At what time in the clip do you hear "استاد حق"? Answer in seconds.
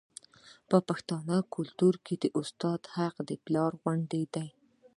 2.39-3.15